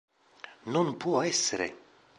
[0.63, 1.75] Non può essere!